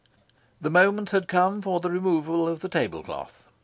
[0.59, 3.47] The moment had come for the removal of the table cloth.